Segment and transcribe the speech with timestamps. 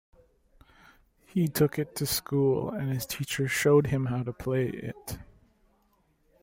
[1.27, 5.19] He took it to school and his teacher showed him how to play it.